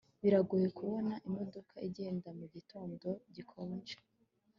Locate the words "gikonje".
3.33-3.95